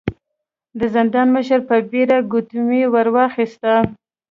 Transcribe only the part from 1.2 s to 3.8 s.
مشر په بيړه ګوتمۍ ور واخيسته.